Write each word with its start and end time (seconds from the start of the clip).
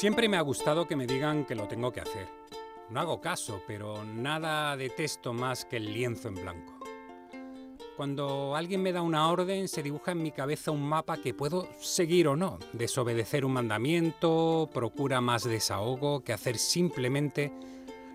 Siempre 0.00 0.30
me 0.30 0.38
ha 0.38 0.40
gustado 0.40 0.88
que 0.88 0.96
me 0.96 1.06
digan 1.06 1.44
que 1.44 1.54
lo 1.54 1.68
tengo 1.68 1.92
que 1.92 2.00
hacer. 2.00 2.26
No 2.88 3.00
hago 3.00 3.20
caso, 3.20 3.60
pero 3.66 4.02
nada 4.02 4.74
detesto 4.74 5.34
más 5.34 5.66
que 5.66 5.76
el 5.76 5.92
lienzo 5.92 6.28
en 6.28 6.36
blanco. 6.36 6.72
Cuando 7.98 8.56
alguien 8.56 8.80
me 8.80 8.92
da 8.92 9.02
una 9.02 9.30
orden, 9.30 9.68
se 9.68 9.82
dibuja 9.82 10.12
en 10.12 10.22
mi 10.22 10.30
cabeza 10.30 10.70
un 10.70 10.88
mapa 10.88 11.18
que 11.18 11.34
puedo 11.34 11.68
seguir 11.82 12.28
o 12.28 12.34
no. 12.34 12.58
Desobedecer 12.72 13.44
un 13.44 13.52
mandamiento 13.52 14.70
procura 14.72 15.20
más 15.20 15.44
desahogo 15.44 16.24
que 16.24 16.32
hacer 16.32 16.56
simplemente 16.56 17.52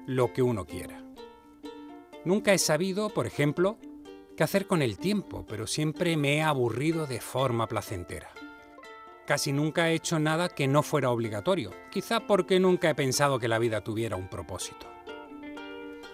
lo 0.07 0.33
que 0.33 0.41
uno 0.41 0.65
quiera. 0.65 1.03
Nunca 2.23 2.51
he 2.51 2.57
sabido, 2.57 3.11
por 3.11 3.27
ejemplo, 3.27 3.77
qué 4.35 4.43
hacer 4.43 4.65
con 4.65 4.81
el 4.81 4.97
tiempo, 4.97 5.45
pero 5.47 5.67
siempre 5.67 6.17
me 6.17 6.37
he 6.37 6.41
aburrido 6.41 7.05
de 7.05 7.21
forma 7.21 7.67
placentera. 7.67 8.31
Casi 9.25 9.51
nunca 9.51 9.89
he 9.89 9.95
hecho 9.95 10.19
nada 10.19 10.49
que 10.49 10.67
no 10.67 10.83
fuera 10.83 11.09
obligatorio, 11.09 11.71
quizá 11.91 12.19
porque 12.19 12.59
nunca 12.59 12.89
he 12.89 12.95
pensado 12.95 13.39
que 13.39 13.47
la 13.47 13.57
vida 13.57 13.81
tuviera 13.81 14.15
un 14.15 14.27
propósito. 14.27 14.87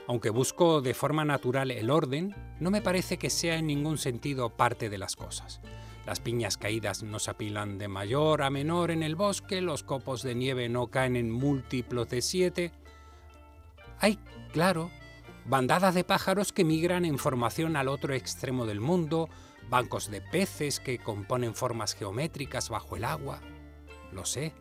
Aunque 0.08 0.30
busco 0.30 0.82
de 0.82 0.94
forma 0.94 1.26
natural 1.26 1.72
el 1.72 1.90
orden, 1.90 2.36
no 2.60 2.72
me 2.72 2.82
parece 2.82 3.18
que 3.18 3.30
sea 3.30 3.58
en 3.58 3.68
ningún 3.68 3.98
sentido 3.98 4.50
parte 4.50 4.90
de 4.90 4.98
las 4.98 5.16
cosas. 5.16 5.62
Las 6.06 6.20
piñas 6.20 6.58
caídas 6.58 7.04
no 7.04 7.20
se 7.20 7.32
apilan 7.32 7.78
de 7.78 7.88
mayor 7.88 8.42
a 8.42 8.50
menor 8.50 8.92
en 8.92 9.04
el 9.04 9.16
bosque, 9.16 9.62
los 9.62 9.84
copos 9.84 10.24
de 10.24 10.34
nieve 10.34 10.70
no 10.70 10.88
caen 10.88 11.16
en 11.16 11.32
múltiplos 11.32 12.10
de 12.10 12.22
siete. 12.22 12.72
Hay, 14.00 14.18
claro, 14.52 14.90
bandadas 15.46 15.96
de 15.96 16.04
pájaros 16.04 16.52
que 16.52 16.64
migran 16.64 17.06
en 17.06 17.20
formación 17.20 17.76
al 17.76 17.88
otro 17.88 18.14
extremo 18.14 18.66
del 18.66 18.80
mundo, 18.80 19.30
bancos 19.70 20.10
de 20.12 20.22
peces 20.22 20.80
que 20.80 21.00
componen 21.00 21.56
formas 21.56 21.94
geométricas 21.96 22.70
bajo 22.70 22.96
el 22.96 23.06
agua. 23.06 23.42
Lo 24.12 24.26
sé. 24.26 24.54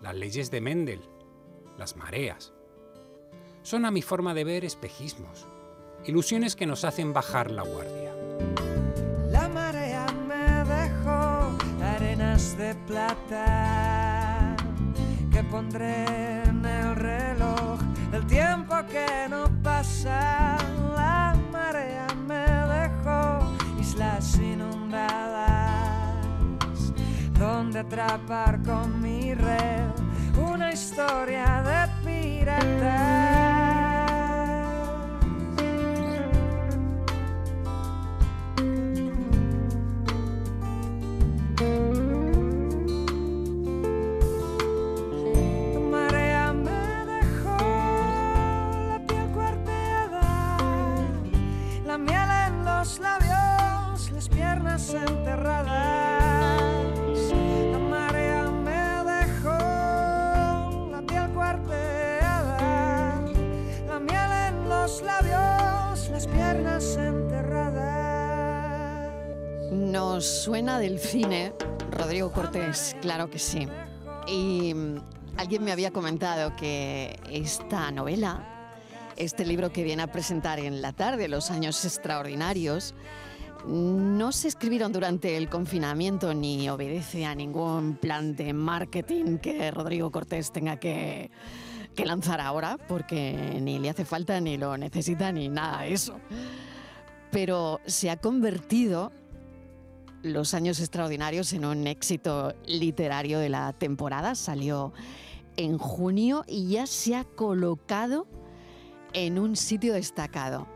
Las 0.00 0.14
leyes 0.16 0.50
de 0.50 0.60
Mendel, 0.60 1.00
las 1.78 1.96
mareas. 1.96 2.52
Son 3.62 3.84
a 3.84 3.90
mi 3.90 4.02
forma 4.02 4.34
de 4.34 4.44
ver 4.44 4.64
espejismos, 4.64 5.46
ilusiones 6.04 6.56
que 6.56 6.66
nos 6.66 6.84
hacen 6.84 7.12
bajar 7.12 7.50
la 7.50 7.62
guardia. 7.62 8.12
La 9.30 9.48
marea 9.48 10.06
me 10.26 10.64
dejó 10.64 11.56
arenas 11.82 12.56
de 12.58 12.74
plata 12.86 14.56
que 15.32 15.44
pondré 15.44 16.42
en 16.44 16.64
el 16.64 16.96
reloj 16.96 17.80
el 18.12 18.26
tiempo 18.26 18.74
que 18.90 19.28
no 19.30 19.48
pasa. 19.62 20.58
Islas 24.22 24.38
inundadas 24.38 25.46
donde 27.38 27.80
atrapar 27.80 28.62
con 28.62 29.00
mi 29.00 29.34
red 29.34 29.90
una 30.36 30.72
historia 30.72 31.62
de 31.62 32.04
pirata. 32.04 33.51
Suena 70.42 70.80
del 70.80 70.98
cine 70.98 71.52
Rodrigo 71.92 72.32
Cortés, 72.32 72.96
claro 73.00 73.30
que 73.30 73.38
sí. 73.38 73.68
Y 74.26 74.74
mm, 74.74 74.96
alguien 75.36 75.62
me 75.62 75.70
había 75.70 75.92
comentado 75.92 76.56
que 76.56 77.16
esta 77.30 77.92
novela, 77.92 78.74
este 79.14 79.46
libro 79.46 79.72
que 79.72 79.84
viene 79.84 80.02
a 80.02 80.10
presentar 80.10 80.58
en 80.58 80.82
la 80.82 80.92
tarde, 80.94 81.28
Los 81.28 81.52
años 81.52 81.84
extraordinarios, 81.84 82.92
no 83.68 84.32
se 84.32 84.48
escribieron 84.48 84.92
durante 84.92 85.36
el 85.36 85.48
confinamiento 85.48 86.34
ni 86.34 86.68
obedece 86.68 87.24
a 87.24 87.36
ningún 87.36 87.94
plan 87.94 88.34
de 88.34 88.52
marketing 88.52 89.38
que 89.38 89.70
Rodrigo 89.70 90.10
Cortés 90.10 90.50
tenga 90.50 90.76
que, 90.80 91.30
que 91.94 92.04
lanzar 92.04 92.40
ahora, 92.40 92.78
porque 92.88 93.60
ni 93.62 93.78
le 93.78 93.90
hace 93.90 94.04
falta, 94.04 94.40
ni 94.40 94.56
lo 94.56 94.76
necesita, 94.76 95.30
ni 95.30 95.48
nada 95.48 95.82
de 95.82 95.92
eso. 95.92 96.18
Pero 97.30 97.80
se 97.86 98.10
ha 98.10 98.16
convertido 98.16 99.12
los 100.22 100.54
Años 100.54 100.80
Extraordinarios 100.80 101.52
en 101.52 101.64
un 101.64 101.86
éxito 101.86 102.54
literario 102.66 103.38
de 103.38 103.48
la 103.48 103.72
temporada. 103.72 104.34
Salió 104.34 104.92
en 105.56 105.78
junio 105.78 106.44
y 106.46 106.68
ya 106.68 106.86
se 106.86 107.16
ha 107.16 107.24
colocado 107.24 108.26
en 109.12 109.38
un 109.38 109.56
sitio 109.56 109.94
destacado. 109.94 110.66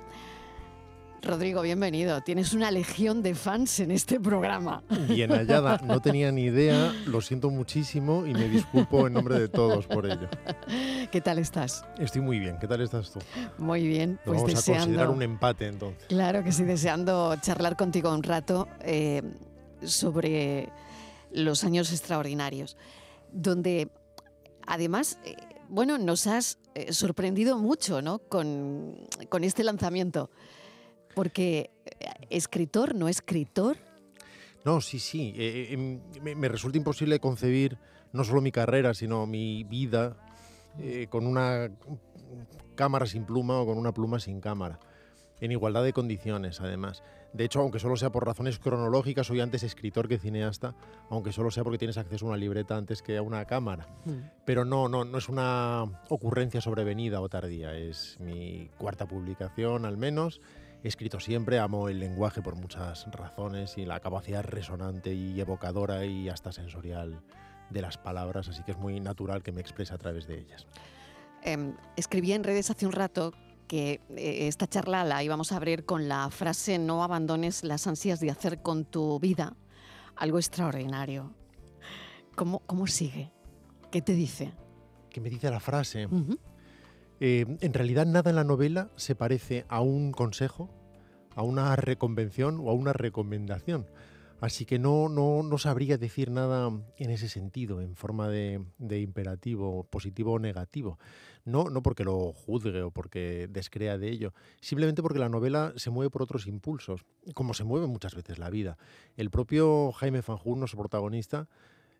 Rodrigo, 1.22 1.62
bienvenido. 1.62 2.20
Tienes 2.20 2.52
una 2.52 2.70
legión 2.70 3.22
de 3.22 3.34
fans 3.34 3.80
en 3.80 3.90
este 3.90 4.20
programa. 4.20 4.82
Bien 5.08 5.30
hallada, 5.30 5.80
no 5.84 6.00
tenía 6.00 6.30
ni 6.30 6.44
idea, 6.44 6.92
lo 7.06 7.20
siento 7.20 7.50
muchísimo 7.50 8.26
y 8.26 8.32
me 8.32 8.48
disculpo 8.48 9.06
en 9.06 9.14
nombre 9.14 9.38
de 9.38 9.48
todos 9.48 9.86
por 9.86 10.06
ello. 10.06 10.28
¿Qué 11.10 11.20
tal 11.20 11.38
estás? 11.38 11.84
Estoy 11.98 12.20
muy 12.20 12.38
bien, 12.38 12.58
¿qué 12.60 12.68
tal 12.68 12.80
estás 12.80 13.10
tú? 13.10 13.18
Muy 13.58 13.86
bien, 13.86 14.20
pues 14.24 14.36
vamos 14.36 14.52
a 14.52 14.56
deseando. 14.56 14.84
considerar 14.84 15.10
un 15.10 15.22
empate 15.22 15.66
entonces. 15.66 16.06
Claro 16.08 16.44
que 16.44 16.52
sí, 16.52 16.64
deseando 16.64 17.34
charlar 17.40 17.76
contigo 17.76 18.12
un 18.12 18.22
rato 18.22 18.68
eh, 18.80 19.22
sobre 19.82 20.68
los 21.32 21.64
años 21.64 21.90
extraordinarios, 21.92 22.76
donde 23.32 23.90
además, 24.66 25.18
eh, 25.24 25.36
bueno, 25.68 25.98
nos 25.98 26.26
has 26.26 26.58
eh, 26.74 26.92
sorprendido 26.92 27.58
mucho 27.58 28.00
¿no? 28.00 28.18
con, 28.20 28.96
con 29.28 29.42
este 29.44 29.64
lanzamiento, 29.64 30.30
porque 31.16 31.70
eh, 31.86 32.06
escritor, 32.28 32.94
no 32.94 33.08
escritor, 33.08 33.78
No, 34.66 34.82
sí, 34.82 34.98
sí, 34.98 35.32
eh, 35.34 35.68
eh, 35.70 36.20
me, 36.20 36.34
me 36.34 36.48
resulta 36.48 36.76
imposible 36.76 37.18
concebir 37.20 37.78
no 38.12 38.22
solo 38.22 38.42
mi 38.42 38.52
carrera, 38.52 38.92
sino 38.92 39.26
mi 39.26 39.64
vida 39.64 40.16
eh, 40.78 41.06
con 41.08 41.26
una 41.26 41.70
cámara 42.74 43.06
sin 43.06 43.24
pluma 43.24 43.58
o 43.60 43.66
con 43.66 43.78
una 43.78 43.92
pluma 43.92 44.20
sin 44.20 44.40
cámara, 44.42 44.78
en 45.40 45.52
igualdad 45.52 45.84
de 45.84 45.94
condiciones 45.94 46.60
además. 46.60 47.02
De 47.32 47.44
hecho, 47.44 47.60
aunque 47.60 47.78
solo 47.78 47.96
sea 47.96 48.10
por 48.10 48.26
razones 48.26 48.58
cronológicas, 48.58 49.26
soy 49.26 49.40
antes 49.40 49.62
escritor 49.62 50.08
que 50.08 50.18
cineasta, 50.18 50.74
aunque 51.08 51.32
solo 51.32 51.50
sea 51.50 51.64
porque 51.64 51.78
tienes 51.78 51.96
acceso 51.96 52.26
a 52.26 52.28
una 52.28 52.38
libreta 52.38 52.76
antes 52.76 53.02
que 53.02 53.16
a 53.16 53.22
una 53.22 53.44
cámara. 53.46 53.86
Pero 54.44 54.64
no, 54.64 54.88
no, 54.88 55.04
no 55.04 55.18
es 55.18 55.28
una 55.30 55.84
ocurrencia 56.10 56.60
sobrevenida 56.60 57.20
o 57.20 57.28
tardía, 57.28 57.74
es 57.74 58.18
mi 58.20 58.68
cuarta 58.76 59.06
publicación 59.06 59.86
al 59.86 59.96
menos. 59.96 60.40
He 60.86 60.88
escrito 60.88 61.18
siempre, 61.18 61.58
amo 61.58 61.88
el 61.88 61.98
lenguaje 61.98 62.42
por 62.42 62.54
muchas 62.54 63.10
razones 63.10 63.76
y 63.76 63.84
la 63.84 63.98
capacidad 63.98 64.44
resonante 64.44 65.12
y 65.12 65.40
evocadora 65.40 66.06
y 66.06 66.28
hasta 66.28 66.52
sensorial 66.52 67.24
de 67.70 67.82
las 67.82 67.98
palabras, 67.98 68.48
así 68.48 68.62
que 68.62 68.70
es 68.70 68.78
muy 68.78 69.00
natural 69.00 69.42
que 69.42 69.50
me 69.50 69.60
exprese 69.60 69.92
a 69.94 69.98
través 69.98 70.28
de 70.28 70.38
ellas. 70.38 70.64
Eh, 71.42 71.74
escribí 71.96 72.30
en 72.34 72.44
redes 72.44 72.70
hace 72.70 72.86
un 72.86 72.92
rato 72.92 73.32
que 73.66 74.00
eh, 74.10 74.46
esta 74.46 74.68
charla 74.68 75.02
la 75.02 75.24
íbamos 75.24 75.50
a 75.50 75.56
abrir 75.56 75.84
con 75.84 76.06
la 76.06 76.30
frase 76.30 76.78
no 76.78 77.02
abandones 77.02 77.64
las 77.64 77.88
ansias 77.88 78.20
de 78.20 78.30
hacer 78.30 78.62
con 78.62 78.84
tu 78.84 79.18
vida 79.18 79.56
algo 80.14 80.38
extraordinario. 80.38 81.34
¿Cómo, 82.36 82.60
cómo 82.60 82.86
sigue? 82.86 83.32
¿Qué 83.90 84.02
te 84.02 84.12
dice? 84.12 84.52
¿Qué 85.10 85.20
me 85.20 85.30
dice 85.30 85.50
la 85.50 85.58
frase? 85.58 86.06
Eh, 87.18 87.56
en 87.60 87.72
realidad 87.72 88.06
nada 88.06 88.30
en 88.30 88.36
la 88.36 88.44
novela 88.44 88.90
se 88.96 89.14
parece 89.14 89.64
a 89.68 89.80
un 89.80 90.12
consejo, 90.12 90.70
a 91.36 91.42
una 91.42 91.76
reconvención 91.76 92.58
o 92.60 92.70
a 92.70 92.74
una 92.74 92.92
recomendación. 92.92 93.86
Así 94.40 94.66
que 94.66 94.78
no, 94.78 95.08
no, 95.08 95.42
no 95.42 95.58
sabría 95.58 95.96
decir 95.96 96.30
nada 96.30 96.70
en 96.98 97.10
ese 97.10 97.28
sentido, 97.28 97.80
en 97.80 97.94
forma 97.94 98.28
de, 98.28 98.60
imperativo, 98.78 99.84
positivo 99.84 100.32
o 100.32 100.38
negativo. 100.38 100.98
No, 101.44 101.70
no 101.70 101.82
porque 101.82 102.04
lo 102.04 102.32
juzgue 102.32 102.82
o 102.82 102.90
porque 102.90 103.48
descrea 103.50 103.96
de 103.96 104.10
ello, 104.10 104.34
simplemente 104.60 105.00
porque 105.00 105.20
la 105.20 105.28
novela 105.28 105.72
se 105.76 105.90
mueve 105.90 106.10
por 106.10 106.22
otros 106.22 106.46
impulsos, 106.46 107.06
como 107.34 107.54
se 107.54 107.64
mueve 107.64 107.86
muchas 107.86 108.14
veces 108.14 108.38
la 108.38 108.50
vida. 108.50 108.76
El 109.16 109.30
propio 109.30 109.92
Jaime 109.92 110.22
Fanjul, 110.22 110.58
nuestro 110.58 110.80
protagonista, 110.80 111.48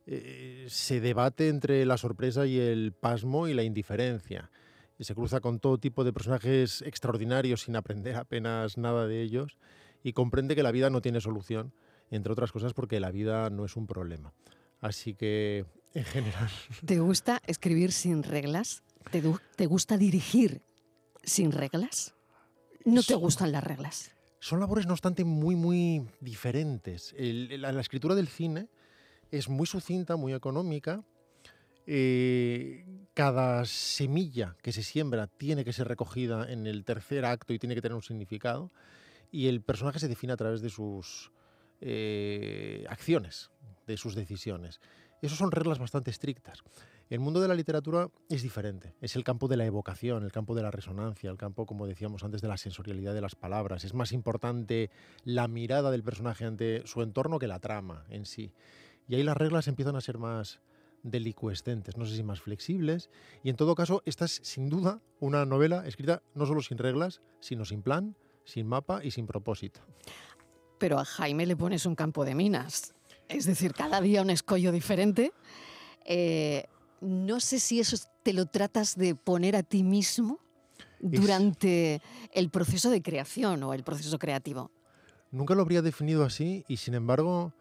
eh, 0.06 0.66
se 0.68 1.00
debate 1.00 1.48
entre 1.48 1.86
la 1.86 1.96
sorpresa 1.96 2.46
y 2.46 2.58
el 2.58 2.92
pasmo 2.92 3.48
y 3.48 3.54
la 3.54 3.62
indiferencia 3.62 4.50
y 4.98 5.04
se 5.04 5.14
cruza 5.14 5.40
con 5.40 5.58
todo 5.60 5.78
tipo 5.78 6.04
de 6.04 6.12
personajes 6.12 6.82
extraordinarios 6.82 7.62
sin 7.62 7.76
aprender 7.76 8.16
apenas 8.16 8.78
nada 8.78 9.06
de 9.06 9.22
ellos 9.22 9.58
y 10.02 10.12
comprende 10.12 10.54
que 10.56 10.62
la 10.62 10.72
vida 10.72 10.90
no 10.90 11.00
tiene 11.02 11.20
solución, 11.20 11.72
entre 12.10 12.32
otras 12.32 12.52
cosas 12.52 12.72
porque 12.72 13.00
la 13.00 13.10
vida 13.10 13.50
no 13.50 13.64
es 13.64 13.76
un 13.76 13.86
problema. 13.86 14.32
Así 14.80 15.14
que 15.14 15.64
en 15.94 16.04
general. 16.04 16.50
¿Te 16.84 16.98
gusta 17.00 17.40
escribir 17.46 17.92
sin 17.92 18.22
reglas? 18.22 18.82
¿Te, 19.10 19.22
te 19.56 19.66
gusta 19.66 19.96
dirigir 19.96 20.62
sin 21.22 21.52
reglas? 21.52 22.14
¿No 22.84 23.02
te 23.02 23.14
gustan 23.14 23.52
las 23.52 23.64
reglas? 23.64 24.12
Son 24.38 24.60
labores, 24.60 24.86
no 24.86 24.92
obstante, 24.92 25.24
muy, 25.24 25.56
muy 25.56 26.06
diferentes. 26.20 27.14
El- 27.18 27.60
la, 27.60 27.72
la 27.72 27.80
escritura 27.80 28.14
del 28.14 28.28
cine 28.28 28.68
es 29.32 29.48
muy 29.48 29.66
sucinta, 29.66 30.16
muy 30.16 30.34
económica. 30.34 31.02
Eh, 31.86 32.84
cada 33.14 33.64
semilla 33.64 34.56
que 34.60 34.72
se 34.72 34.82
siembra 34.82 35.26
tiene 35.26 35.64
que 35.64 35.72
ser 35.72 35.88
recogida 35.88 36.50
en 36.50 36.66
el 36.66 36.84
tercer 36.84 37.24
acto 37.24 37.54
y 37.54 37.58
tiene 37.58 37.74
que 37.74 37.82
tener 37.82 37.94
un 37.94 38.02
significado. 38.02 38.70
Y 39.30 39.48
el 39.48 39.62
personaje 39.62 39.98
se 39.98 40.08
define 40.08 40.32
a 40.32 40.36
través 40.36 40.60
de 40.60 40.70
sus 40.70 41.32
eh, 41.80 42.84
acciones, 42.88 43.50
de 43.86 43.96
sus 43.96 44.14
decisiones. 44.14 44.80
Esas 45.22 45.38
son 45.38 45.50
reglas 45.50 45.78
bastante 45.78 46.10
estrictas. 46.10 46.62
El 47.08 47.20
mundo 47.20 47.40
de 47.40 47.48
la 47.48 47.54
literatura 47.54 48.10
es 48.28 48.42
diferente. 48.42 48.94
Es 49.00 49.16
el 49.16 49.24
campo 49.24 49.48
de 49.48 49.56
la 49.56 49.64
evocación, 49.64 50.24
el 50.24 50.32
campo 50.32 50.54
de 50.54 50.62
la 50.62 50.70
resonancia, 50.70 51.30
el 51.30 51.36
campo, 51.36 51.64
como 51.64 51.86
decíamos 51.86 52.24
antes, 52.24 52.42
de 52.42 52.48
la 52.48 52.56
sensorialidad 52.56 53.14
de 53.14 53.20
las 53.20 53.34
palabras. 53.34 53.84
Es 53.84 53.94
más 53.94 54.12
importante 54.12 54.90
la 55.24 55.48
mirada 55.48 55.90
del 55.90 56.02
personaje 56.02 56.44
ante 56.44 56.86
su 56.86 57.02
entorno 57.02 57.38
que 57.38 57.46
la 57.46 57.60
trama 57.60 58.04
en 58.10 58.26
sí. 58.26 58.52
Y 59.08 59.14
ahí 59.14 59.22
las 59.22 59.36
reglas 59.36 59.68
empiezan 59.68 59.96
a 59.96 60.00
ser 60.00 60.18
más 60.18 60.60
delicuescentes, 61.10 61.96
no 61.96 62.04
sé 62.04 62.16
si 62.16 62.22
más 62.22 62.40
flexibles. 62.40 63.10
Y 63.42 63.50
en 63.50 63.56
todo 63.56 63.74
caso, 63.74 64.02
esta 64.04 64.24
es 64.24 64.40
sin 64.42 64.68
duda 64.68 65.00
una 65.20 65.44
novela 65.46 65.86
escrita 65.86 66.22
no 66.34 66.46
solo 66.46 66.60
sin 66.62 66.78
reglas, 66.78 67.20
sino 67.40 67.64
sin 67.64 67.82
plan, 67.82 68.16
sin 68.44 68.66
mapa 68.66 69.04
y 69.04 69.10
sin 69.10 69.26
propósito. 69.26 69.80
Pero 70.78 70.98
a 70.98 71.04
Jaime 71.04 71.46
le 71.46 71.56
pones 71.56 71.86
un 71.86 71.94
campo 71.94 72.24
de 72.24 72.34
minas. 72.34 72.94
Es 73.28 73.46
decir, 73.46 73.72
cada 73.72 74.00
día 74.00 74.22
un 74.22 74.30
escollo 74.30 74.72
diferente. 74.72 75.32
Eh, 76.04 76.66
no 77.00 77.40
sé 77.40 77.58
si 77.58 77.80
eso 77.80 77.96
te 78.22 78.32
lo 78.32 78.46
tratas 78.46 78.96
de 78.96 79.14
poner 79.14 79.56
a 79.56 79.62
ti 79.62 79.82
mismo 79.82 80.40
durante 81.00 82.00
el 82.32 82.50
proceso 82.50 82.90
de 82.90 83.02
creación 83.02 83.62
o 83.62 83.74
el 83.74 83.84
proceso 83.84 84.18
creativo. 84.18 84.70
Nunca 85.30 85.54
lo 85.54 85.62
habría 85.62 85.82
definido 85.82 86.24
así 86.24 86.64
y 86.68 86.78
sin 86.78 86.94
embargo 86.94 87.52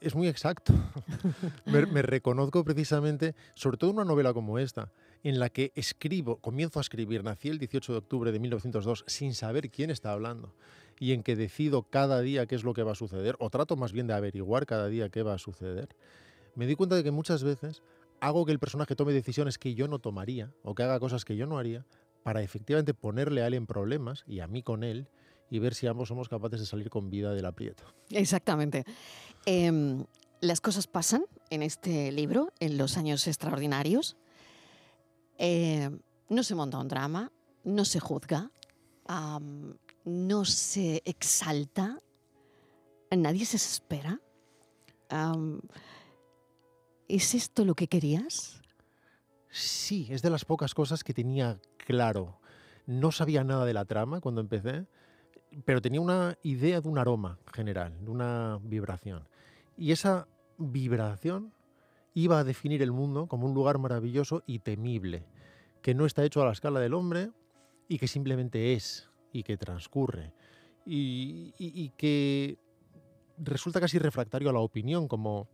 es 0.00 0.14
muy 0.14 0.28
exacto. 0.28 0.72
me, 1.66 1.86
me 1.86 2.02
reconozco 2.02 2.64
precisamente, 2.64 3.34
sobre 3.54 3.76
todo 3.76 3.90
en 3.90 3.96
una 3.96 4.04
novela 4.04 4.32
como 4.32 4.58
esta, 4.58 4.92
en 5.22 5.38
la 5.38 5.50
que 5.50 5.72
escribo, 5.74 6.36
comienzo 6.36 6.78
a 6.78 6.82
escribir, 6.82 7.24
nací 7.24 7.48
el 7.48 7.58
18 7.58 7.92
de 7.92 7.98
octubre 7.98 8.32
de 8.32 8.38
1902 8.38 9.04
sin 9.06 9.34
saber 9.34 9.70
quién 9.70 9.90
está 9.90 10.12
hablando 10.12 10.54
y 10.98 11.12
en 11.12 11.22
que 11.22 11.36
decido 11.36 11.84
cada 11.84 12.20
día 12.20 12.46
qué 12.46 12.54
es 12.54 12.64
lo 12.64 12.74
que 12.74 12.82
va 12.82 12.92
a 12.92 12.96
suceder, 12.96 13.36
o 13.38 13.50
trato 13.50 13.76
más 13.76 13.92
bien 13.92 14.06
de 14.06 14.14
averiguar 14.14 14.66
cada 14.66 14.88
día 14.88 15.08
qué 15.08 15.22
va 15.22 15.34
a 15.34 15.38
suceder, 15.38 15.88
me 16.54 16.66
di 16.66 16.74
cuenta 16.74 16.96
de 16.96 17.04
que 17.04 17.10
muchas 17.10 17.44
veces 17.44 17.82
hago 18.20 18.44
que 18.44 18.52
el 18.52 18.58
personaje 18.58 18.96
tome 18.96 19.12
decisiones 19.12 19.58
que 19.58 19.74
yo 19.74 19.86
no 19.86 20.00
tomaría 20.00 20.52
o 20.62 20.74
que 20.74 20.82
haga 20.82 20.98
cosas 20.98 21.24
que 21.24 21.36
yo 21.36 21.46
no 21.46 21.58
haría 21.58 21.86
para 22.24 22.42
efectivamente 22.42 22.94
ponerle 22.94 23.42
a 23.42 23.46
él 23.46 23.54
en 23.54 23.66
problemas 23.66 24.24
y 24.26 24.40
a 24.40 24.48
mí 24.48 24.62
con 24.62 24.82
él 24.82 25.08
y 25.50 25.60
ver 25.60 25.74
si 25.74 25.86
ambos 25.86 26.08
somos 26.08 26.28
capaces 26.28 26.60
de 26.60 26.66
salir 26.66 26.90
con 26.90 27.10
vida 27.10 27.32
del 27.32 27.46
aprieto. 27.46 27.84
Exactamente. 28.10 28.84
Em, 29.50 30.04
las 30.42 30.60
cosas 30.60 30.86
pasan 30.86 31.24
en 31.48 31.62
este 31.62 32.12
libro, 32.12 32.52
en 32.60 32.76
los 32.76 32.98
años 32.98 33.26
extraordinarios. 33.26 34.18
Eh, 35.38 35.88
no 36.28 36.42
se 36.42 36.54
monta 36.54 36.76
un 36.76 36.88
drama, 36.88 37.32
no 37.64 37.86
se 37.86 37.98
juzga, 37.98 38.50
no 40.04 40.44
se 40.44 41.00
exalta, 41.06 41.98
nadie 43.10 43.46
se 43.46 43.56
espera. 43.56 44.20
¿Es 47.08 47.34
esto 47.34 47.64
lo 47.64 47.74
que 47.74 47.88
querías? 47.88 48.60
Sí, 49.50 50.08
es 50.10 50.20
de 50.20 50.28
las 50.28 50.44
pocas 50.44 50.74
cosas 50.74 51.02
que 51.02 51.14
tenía 51.14 51.58
claro. 51.78 52.38
No 52.84 53.12
sabía 53.12 53.44
nada 53.44 53.64
de 53.64 53.72
la 53.72 53.86
trama 53.86 54.20
cuando 54.20 54.42
empecé, 54.42 54.84
pero 55.64 55.80
tenía 55.80 56.02
una 56.02 56.36
idea 56.42 56.82
de 56.82 56.88
un 56.90 56.98
aroma 56.98 57.38
general, 57.50 57.96
de 58.04 58.10
una 58.10 58.58
vibración. 58.62 59.26
Y 59.78 59.92
esa 59.92 60.26
vibración 60.58 61.52
iba 62.14 62.38
a 62.40 62.44
definir 62.44 62.82
el 62.82 62.90
mundo 62.92 63.26
como 63.28 63.46
un 63.46 63.54
lugar 63.54 63.78
maravilloso 63.78 64.42
y 64.46 64.58
temible, 64.58 65.24
que 65.82 65.94
no 65.94 66.04
está 66.04 66.24
hecho 66.24 66.42
a 66.42 66.46
la 66.46 66.52
escala 66.52 66.80
del 66.80 66.94
hombre 66.94 67.30
y 67.88 67.98
que 67.98 68.08
simplemente 68.08 68.74
es 68.74 69.08
y 69.32 69.44
que 69.44 69.56
transcurre. 69.56 70.32
Y, 70.84 71.54
y- 71.58 71.72
y 71.84 71.90
que 71.90 72.58
resulta 73.38 73.80
casi 73.80 73.98
refractario 73.98 74.50
a 74.50 74.52
la 74.52 74.58
opinión, 74.60 75.06
como 75.06 75.46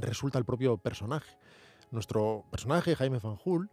resulta 0.00 0.38
el 0.38 0.44
propio 0.44 0.76
personaje. 0.76 1.36
Nuestro 1.90 2.44
personaje, 2.50 2.94
Jaime 2.94 3.18
Fanjul, 3.18 3.68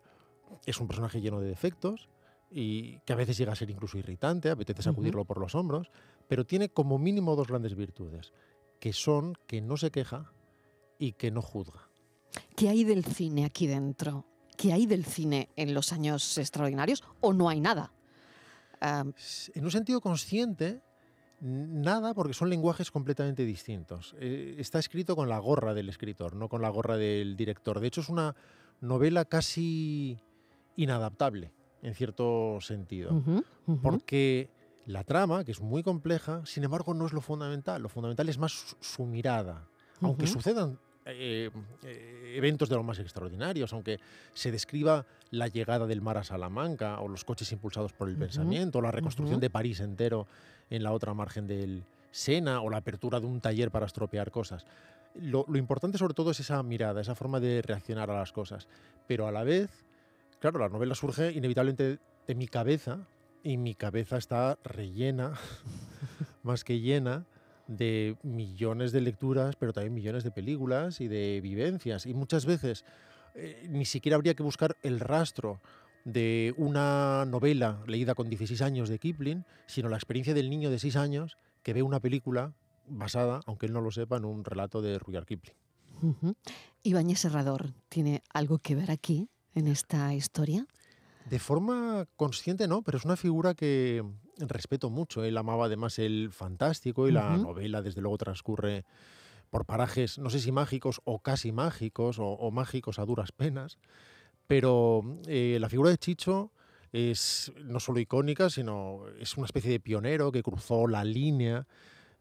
es 0.66 0.80
un 0.80 0.88
personaje 0.88 1.22
lleno 1.22 1.40
de 1.40 1.48
defectos 1.50 2.10
y 2.50 3.00
que 3.02 3.14
a 3.14 3.16
veces 3.18 3.38
llega 3.38 3.52
a 3.52 3.56
ser 3.56 3.70
incluso 3.70 3.98
irritante, 4.00 4.50
apetece 4.50 4.82
sacudirlo 4.82 5.26
por 5.26 5.40
los 5.40 5.54
hombros, 5.54 5.92
pero 6.28 6.46
tiene 6.46 6.70
como 6.70 6.98
mínimo 6.98 7.36
dos 7.36 7.48
grandes 7.48 7.76
virtudes, 7.76 8.34
que 8.80 8.94
son 8.94 9.38
que 9.48 9.62
no 9.62 9.78
se 9.78 9.92
queja 9.92 10.32
y 11.00 11.14
que 11.14 11.32
no 11.32 11.42
juzga. 11.42 11.90
¿Qué 12.56 12.70
hay 12.70 12.84
del 12.84 13.04
cine 13.04 13.46
aquí 13.46 13.68
dentro? 13.68 14.26
¿Qué 14.56 14.74
hay 14.74 14.86
del 14.86 15.06
cine 15.06 15.50
en 15.56 15.74
los 15.74 15.94
años 15.94 16.38
extraordinarios 16.38 17.04
o 17.22 17.34
no 17.34 17.50
hay 17.50 17.60
nada? 17.60 17.94
En 18.82 19.64
un 19.64 19.72
sentido 19.72 20.02
consciente, 20.02 20.82
nada, 21.40 22.14
porque 22.14 22.34
son 22.34 22.50
lenguajes 22.50 22.92
completamente 22.92 23.44
distintos. 23.44 24.16
Eh, 24.20 24.56
está 24.60 24.80
escrito 24.80 25.16
con 25.16 25.30
la 25.30 25.40
gorra 25.40 25.74
del 25.74 25.90
escritor, 25.90 26.36
no 26.36 26.50
con 26.50 26.62
la 26.62 26.70
gorra 26.70 26.98
del 26.98 27.36
director. 27.36 27.80
De 27.80 27.88
hecho, 27.88 28.02
es 28.02 28.10
una 28.10 28.36
novela 28.82 29.26
casi 29.26 30.20
inadaptable, 30.76 31.52
en 31.82 31.96
cierto 31.96 32.60
sentido. 32.62 33.24
Porque 33.82 34.50
la 34.88 35.04
trama, 35.04 35.44
que 35.44 35.52
es 35.52 35.62
muy 35.62 35.84
compleja, 35.84 36.42
sin 36.46 36.64
embargo, 36.64 36.94
no 36.94 37.06
es 37.06 37.14
lo 37.14 37.22
fundamental. 37.22 37.82
Lo 37.82 37.90
fundamental 37.90 38.30
es 38.30 38.38
más 38.38 38.54
su, 38.54 38.76
su 38.80 39.06
mirada. 39.06 39.68
Aunque 40.02 40.28
sucedan 40.28 40.80
eh, 41.06 41.50
eh, 41.84 42.34
eventos 42.38 42.70
de 42.70 42.76
lo 42.76 42.84
más 42.84 42.98
extraordinarios, 43.00 43.74
aunque 43.74 44.00
se 44.34 44.50
describa 44.50 45.06
la 45.32 45.50
llegada 45.50 45.88
del 45.88 46.02
mar 46.02 46.18
a 46.18 46.24
Salamanca 46.24 47.02
o 47.02 47.10
los 47.10 47.26
coches 47.26 47.52
impulsados 47.52 47.92
por 47.92 48.08
el 48.08 48.16
pensamiento, 48.16 48.80
la 48.82 48.92
reconstrucción 48.92 49.42
de 49.42 49.50
París 49.50 49.82
entero 49.82 50.26
en 50.70 50.84
la 50.84 50.94
otra 50.94 51.14
margen 51.14 51.48
del 51.48 51.84
Sena 52.12 52.62
o 52.62 52.70
la 52.70 52.78
apertura 52.78 53.20
de 53.20 53.26
un 53.26 53.42
taller 53.42 53.72
para 53.72 53.88
estropear 53.88 54.32
cosas. 54.32 54.66
Lo, 55.16 55.44
lo 55.50 55.58
importante 55.58 55.98
sobre 55.98 56.14
todo 56.14 56.32
es 56.32 56.40
esa 56.40 56.64
mirada, 56.64 57.02
esa 57.02 57.16
forma 57.16 57.42
de 57.42 57.62
reaccionar 57.62 58.10
a 58.10 58.20
las 58.20 58.32
cosas. 58.32 58.68
Pero 59.08 59.28
a 59.28 59.32
la 59.32 59.44
vez, 59.44 59.70
claro, 60.40 60.60
la 60.60 60.70
novela 60.70 60.96
surge 60.96 61.34
inevitablemente 61.34 62.00
de 62.28 62.36
mi 62.36 62.48
cabeza 62.48 63.00
y 63.44 63.58
mi 63.58 63.76
cabeza 63.76 64.18
está 64.18 64.58
rellena, 64.64 65.34
más 66.44 66.64
que 66.64 66.80
llena, 66.80 67.26
de 67.68 68.18
millones 68.24 68.92
de 68.92 69.02
lecturas, 69.02 69.56
pero 69.58 69.74
también 69.74 69.94
millones 69.94 70.24
de 70.24 70.32
películas 70.32 71.02
y 71.02 71.08
de 71.08 71.42
vivencias. 71.42 72.06
Y 72.06 72.14
muchas 72.14 72.46
veces 72.46 72.86
eh, 73.36 73.68
ni 73.70 73.86
siquiera 73.86 74.16
habría 74.16 74.36
que 74.36 74.44
buscar 74.44 74.78
el 74.84 75.00
rastro 75.00 75.60
de 76.06 76.54
una 76.58 77.26
novela 77.26 77.84
leída 77.86 78.16
con 78.16 78.30
16 78.30 78.62
años 78.62 78.88
de 78.88 79.00
Kipling, 79.00 79.44
sino 79.66 79.90
la 79.90 79.98
experiencia 79.98 80.34
del 80.34 80.50
niño 80.50 80.70
de 80.70 80.80
6 80.80 80.96
años 80.96 81.38
que 81.64 81.74
ve 81.74 81.84
una 81.84 82.00
película 82.00 82.54
basada, 82.88 83.42
aunque 83.46 83.66
él 83.66 83.74
no 83.74 83.82
lo 83.82 83.92
sepa, 83.92 84.16
en 84.16 84.24
un 84.24 84.46
relato 84.46 84.82
de 84.82 84.98
Rudyard 85.00 85.26
Kipling. 85.26 85.54
Ujú. 86.02 86.36
Ibáñez 86.84 87.20
Serrador 87.20 87.74
tiene 87.90 88.24
algo 88.34 88.60
que 88.60 88.76
ver 88.76 88.92
aquí, 88.92 89.30
en 89.58 89.68
esta 89.68 90.14
historia. 90.14 90.66
De 91.30 91.40
forma 91.40 92.08
consciente 92.16 92.68
no, 92.68 92.82
pero 92.82 92.98
es 92.98 93.06
una 93.06 93.18
figura 93.18 93.54
que 93.54 94.04
respeto 94.38 94.90
mucho. 94.90 95.24
Él 95.24 95.38
amaba 95.38 95.66
además 95.66 96.00
el 96.00 96.30
fantástico 96.32 97.08
y 97.08 97.12
la 97.12 97.38
novela 97.38 97.82
desde 97.82 98.02
luego 98.02 98.18
transcurre 98.18 98.86
por 99.50 99.66
parajes, 99.66 100.18
no 100.20 100.30
sé 100.30 100.40
si 100.40 100.52
mágicos 100.52 101.02
o 101.06 101.20
casi 101.20 101.52
mágicos 101.52 102.20
o, 102.20 102.26
o 102.26 102.52
mágicos 102.52 103.00
a 103.00 103.06
duras 103.06 103.32
penas. 103.32 103.78
Pero 104.46 105.04
eh, 105.28 105.58
la 105.60 105.70
figura 105.70 105.90
de 105.90 105.98
Chicho 105.98 106.52
es 106.92 107.52
no 107.64 107.80
solo 107.80 108.00
icónica, 108.00 108.50
sino 108.50 109.04
es 109.20 109.36
una 109.38 109.46
especie 109.46 109.72
de 109.72 109.80
pionero 109.80 110.32
que 110.32 110.44
cruzó 110.44 110.88
la 110.88 111.04
línea 111.04 111.68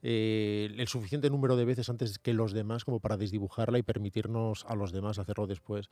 eh, 0.02 0.72
el 0.76 0.88
suficiente 0.88 1.30
número 1.30 1.56
de 1.56 1.64
veces 1.64 1.88
antes 1.88 2.18
que 2.18 2.34
los 2.34 2.52
demás 2.52 2.84
como 2.84 3.00
para 3.00 3.16
desdibujarla 3.16 3.78
y 3.78 3.82
permitirnos 3.82 4.64
a 4.66 4.74
los 4.74 4.92
demás 4.92 5.18
hacerlo 5.18 5.46
después 5.46 5.88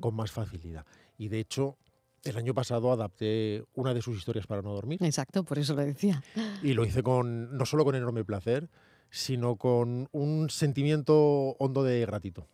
con 0.00 0.14
más 0.14 0.30
facilidad. 0.30 0.86
Y 1.18 1.28
de 1.28 1.40
hecho, 1.40 1.76
el 2.24 2.36
año 2.36 2.54
pasado 2.54 2.90
adapté 2.92 3.64
una 3.74 3.94
de 3.94 4.02
sus 4.02 4.16
historias 4.18 4.46
para 4.46 4.62
no 4.62 4.72
dormir 4.72 5.02
Exacto, 5.02 5.44
por 5.44 5.58
eso 5.58 5.74
lo 5.74 5.82
decía. 5.82 6.22
y 6.62 6.74
lo 6.74 6.84
hice 6.84 7.02
con 7.02 7.56
no 7.56 7.64
solo 7.66 7.84
con 7.84 7.94
enorme 7.94 8.24
placer, 8.24 8.68
sino 9.10 9.56
con 9.56 10.08
un 10.12 10.50
sentimiento 10.50 11.56
hondo 11.58 11.82
de 11.84 12.00
gratitud. 12.00 12.44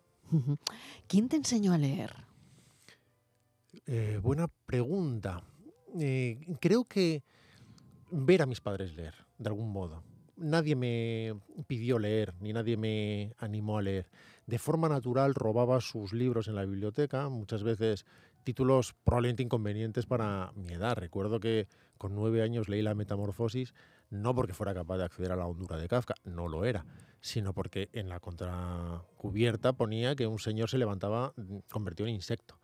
¿Quién 1.06 1.28
te 1.28 1.36
enseñó 1.36 1.72
a 1.72 1.78
leer? 1.78 2.12
Eh, 3.86 4.18
buena 4.22 4.48
pregunta. 4.66 5.42
Eh, 5.98 6.38
creo 6.60 6.84
que 6.84 7.22
ver 8.10 8.42
a 8.42 8.46
mis 8.46 8.60
padres 8.60 8.94
leer, 8.94 9.14
de 9.38 9.48
algún 9.48 9.70
modo. 9.72 10.02
nadie 10.36 10.74
me 10.74 11.34
pidió 11.66 11.98
leer, 11.98 12.34
ni 12.40 12.52
nadie 12.52 12.76
me 12.76 13.34
animó 13.38 13.78
a 13.78 13.82
leer. 13.82 14.08
De 14.46 14.58
forma 14.58 14.88
natural 14.88 15.34
robaba 15.34 15.80
sus 15.80 16.12
libros 16.12 16.48
en 16.48 16.56
la 16.56 16.64
biblioteca, 16.64 17.28
muchas 17.28 17.62
veces 17.62 18.04
títulos 18.44 18.94
probablemente 19.04 19.42
inconvenientes 19.42 20.06
para 20.06 20.52
mi 20.54 20.74
edad. 20.74 20.96
Recuerdo 20.96 21.40
que 21.40 21.66
con 21.98 22.14
nueve 22.14 22.42
años 22.42 22.68
leí 22.68 22.82
La 22.82 22.94
Metamorfosis, 22.94 23.74
no 24.10 24.34
porque 24.34 24.54
fuera 24.54 24.74
capaz 24.74 24.98
de 24.98 25.04
acceder 25.04 25.32
a 25.32 25.36
la 25.36 25.46
hondura 25.46 25.76
de 25.76 25.88
Kafka, 25.88 26.14
no 26.24 26.48
lo 26.48 26.64
era, 26.64 26.86
sino 27.20 27.52
porque 27.52 27.88
en 27.92 28.08
la 28.08 28.20
contracubierta 28.20 29.72
ponía 29.72 30.14
que 30.14 30.26
un 30.26 30.38
señor 30.38 30.70
se 30.70 30.78
levantaba 30.78 31.32
mm, 31.36 31.58
convertido 31.70 32.08
en 32.08 32.14
insecto. 32.14 32.58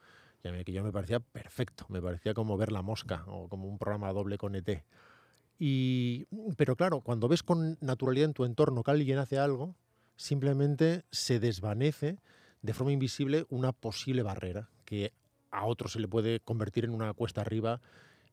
Y 0.44 0.48
a 0.48 0.52
mí 0.52 0.64
que 0.64 0.72
yo 0.72 0.82
me 0.82 0.92
parecía 0.92 1.20
perfecto, 1.20 1.86
me 1.88 2.00
parecía 2.00 2.34
como 2.34 2.56
ver 2.56 2.72
la 2.72 2.82
mosca 2.82 3.24
o 3.26 3.48
como 3.48 3.68
un 3.68 3.78
programa 3.78 4.12
doble 4.12 4.38
con 4.38 4.54
ET. 4.54 4.84
Y, 5.58 6.26
pero 6.56 6.76
claro, 6.76 7.02
cuando 7.02 7.28
ves 7.28 7.42
con 7.42 7.76
naturalidad 7.80 8.26
en 8.26 8.34
tu 8.34 8.44
entorno 8.44 8.82
que 8.82 8.90
alguien 8.90 9.18
hace 9.18 9.38
algo, 9.38 9.74
simplemente 10.16 11.04
se 11.10 11.40
desvanece 11.40 12.18
de 12.62 12.74
forma 12.74 12.92
invisible 12.92 13.46
una 13.50 13.72
posible 13.72 14.22
barrera 14.22 14.70
que 14.84 15.12
a 15.50 15.66
otro 15.66 15.88
se 15.88 16.00
le 16.00 16.08
puede 16.08 16.40
convertir 16.40 16.84
en 16.84 16.94
una 16.94 17.12
cuesta 17.14 17.40
arriba 17.40 17.80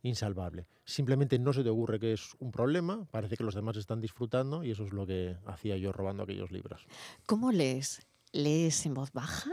insalvable. 0.04 0.68
Simplemente 0.86 1.40
no 1.40 1.54
se 1.54 1.64
te 1.64 1.70
ocurre 1.70 2.00
que 2.00 2.14
es 2.14 2.36
un 2.40 2.52
problema, 2.52 3.06
parece 3.12 3.36
que 3.36 3.44
los 3.44 3.56
demás 3.56 3.78
están 3.78 4.02
disfrutando 4.02 4.64
y 4.64 4.72
eso 4.72 4.86
es 4.86 4.94
lo 4.94 5.06
que 5.06 5.38
hacía 5.46 5.78
yo 5.78 5.92
robando 5.92 6.24
aquellos 6.24 6.52
libros. 6.52 6.86
¿Cómo 7.26 7.52
lees? 7.52 8.06
¿Lees 8.32 8.86
en 8.86 8.94
voz 8.94 9.12
baja? 9.12 9.52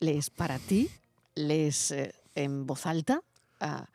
¿Lees 0.00 0.30
para 0.30 0.58
ti? 0.58 0.90
¿Lees 1.34 1.90
eh, 1.90 2.14
en 2.34 2.66
voz 2.66 2.86
alta? 2.86 3.22
Ah, 3.60 3.88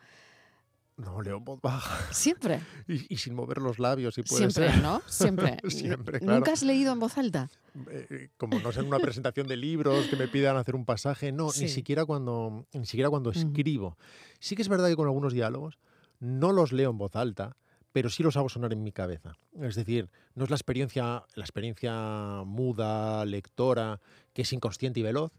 No, 1.03 1.21
leo 1.21 1.37
en 1.37 1.43
voz 1.45 1.59
baja 1.61 2.13
siempre, 2.13 2.59
y, 2.87 3.13
y 3.13 3.17
sin 3.17 3.33
mover 3.33 3.57
los 3.57 3.79
labios, 3.79 4.15
si 4.15 4.23
puede 4.23 4.49
siempre, 4.51 4.71
ser. 4.73 4.81
¿no? 4.83 5.01
Siempre. 5.07 5.57
Siempre, 5.69 6.19
claro. 6.19 6.35
¿Nunca 6.35 6.53
has 6.53 6.63
leído 6.63 6.93
en 6.93 6.99
voz 6.99 7.17
alta? 7.17 7.49
Eh, 7.89 8.29
como 8.37 8.59
no 8.59 8.71
sé 8.71 8.81
en 8.81 8.87
una 8.87 8.99
presentación 8.99 9.47
de 9.47 9.57
libros 9.57 10.07
que 10.07 10.15
me 10.15 10.27
pidan 10.27 10.57
hacer 10.57 10.75
un 10.75 10.85
pasaje, 10.85 11.31
no, 11.31 11.49
Sí. 11.51 11.63
ni 11.63 11.69
siquiera 11.69 12.05
cuando 12.05 12.65
ni 12.73 12.85
siquiera 12.85 13.09
cuando 13.09 13.31
escribo. 13.31 13.97
Sí 14.39 14.55
que 14.55 14.61
es 14.61 14.67
verdad 14.69 14.89
que 14.89 14.95
con 14.95 15.07
algunos 15.07 15.33
diálogos 15.33 15.79
no 16.19 16.51
los 16.51 16.71
leo 16.71 16.91
en 16.91 16.97
voz 16.97 17.15
alta, 17.15 17.55
pero 17.91 18.09
sí 18.09 18.23
los 18.23 18.37
hago 18.37 18.47
sonar 18.49 18.71
en 18.73 18.83
mi 18.83 18.91
cabeza. 18.91 19.37
Es 19.59 19.75
decir, 19.75 20.09
no 20.35 20.43
es 20.43 20.49
la 20.49 20.55
experiencia 20.55 21.23
la 21.35 21.43
experiencia 21.43 22.43
muda, 22.45 23.25
lectora, 23.25 23.99
que 24.33 24.43
es 24.43 24.53
inconsciente 24.53 24.99
y 24.99 25.03
veloz, 25.03 25.31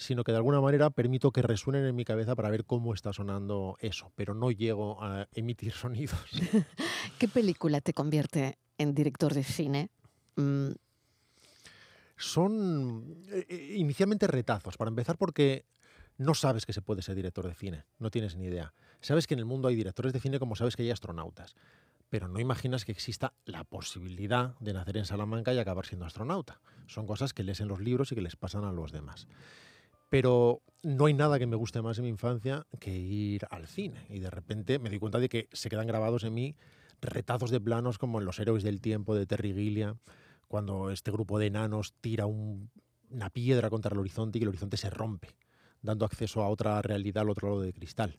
sino 0.00 0.24
que 0.24 0.32
de 0.32 0.38
alguna 0.38 0.62
manera 0.62 0.88
permito 0.88 1.30
que 1.30 1.42
resuenen 1.42 1.84
en 1.84 1.94
mi 1.94 2.06
cabeza 2.06 2.34
para 2.34 2.48
ver 2.48 2.64
cómo 2.64 2.94
está 2.94 3.12
sonando 3.12 3.76
eso, 3.80 4.12
pero 4.16 4.32
no 4.32 4.50
llego 4.50 5.02
a 5.02 5.28
emitir 5.34 5.72
sonidos. 5.74 6.18
¿Qué 7.18 7.28
película 7.28 7.82
te 7.82 7.92
convierte 7.92 8.58
en 8.78 8.94
director 8.94 9.34
de 9.34 9.44
cine? 9.44 9.90
Mm, 10.36 10.70
son 12.16 13.24
eh, 13.30 13.44
eh, 13.48 13.74
inicialmente 13.76 14.26
retazos, 14.26 14.78
para 14.78 14.88
empezar 14.88 15.18
porque 15.18 15.66
no 16.16 16.34
sabes 16.34 16.64
que 16.64 16.72
se 16.72 16.80
puede 16.80 17.02
ser 17.02 17.14
director 17.14 17.46
de 17.46 17.54
cine, 17.54 17.84
no 17.98 18.10
tienes 18.10 18.36
ni 18.36 18.46
idea. 18.46 18.72
Sabes 19.02 19.26
que 19.26 19.34
en 19.34 19.40
el 19.40 19.46
mundo 19.46 19.68
hay 19.68 19.74
directores 19.76 20.14
de 20.14 20.20
cine 20.20 20.38
como 20.38 20.56
sabes 20.56 20.76
que 20.76 20.82
hay 20.82 20.90
astronautas, 20.90 21.56
pero 22.08 22.26
no 22.26 22.40
imaginas 22.40 22.86
que 22.86 22.92
exista 22.92 23.34
la 23.44 23.64
posibilidad 23.64 24.58
de 24.60 24.72
nacer 24.72 24.96
en 24.96 25.04
Salamanca 25.04 25.52
y 25.52 25.58
acabar 25.58 25.84
siendo 25.84 26.06
astronauta. 26.06 26.60
Son 26.86 27.06
cosas 27.06 27.34
que 27.34 27.42
lees 27.42 27.60
en 27.60 27.68
los 27.68 27.80
libros 27.80 28.12
y 28.12 28.14
que 28.14 28.22
les 28.22 28.36
pasan 28.36 28.64
a 28.64 28.72
los 28.72 28.92
demás. 28.92 29.28
Pero 30.10 30.62
no 30.82 31.06
hay 31.06 31.14
nada 31.14 31.38
que 31.38 31.46
me 31.46 31.56
guste 31.56 31.82
más 31.82 31.98
en 31.98 32.04
mi 32.04 32.10
infancia 32.10 32.66
que 32.78 32.96
ir 32.96 33.46
al 33.50 33.66
cine. 33.66 34.06
Y 34.10 34.18
de 34.20 34.30
repente 34.30 34.78
me 34.78 34.90
doy 34.90 34.98
cuenta 34.98 35.18
de 35.18 35.28
que 35.28 35.48
se 35.52 35.70
quedan 35.70 35.86
grabados 35.86 36.24
en 36.24 36.34
mí 36.34 36.56
retazos 37.00 37.50
de 37.50 37.60
planos 37.60 37.96
como 37.98 38.18
en 38.18 38.26
Los 38.26 38.38
Héroes 38.40 38.62
del 38.62 38.80
Tiempo 38.82 39.14
de 39.14 39.26
Terry 39.26 39.54
Gilliam, 39.54 39.98
cuando 40.48 40.90
este 40.90 41.10
grupo 41.10 41.38
de 41.38 41.46
enanos 41.46 41.94
tira 42.00 42.26
un- 42.26 42.70
una 43.10 43.30
piedra 43.30 43.70
contra 43.70 43.92
el 43.94 43.98
horizonte 44.00 44.38
y 44.38 44.42
el 44.42 44.48
horizonte 44.48 44.76
se 44.76 44.90
rompe, 44.90 45.28
dando 45.82 46.04
acceso 46.04 46.42
a 46.42 46.48
otra 46.48 46.82
realidad 46.82 47.22
al 47.22 47.30
otro 47.30 47.48
lado 47.48 47.60
de 47.62 47.72
cristal. 47.72 48.18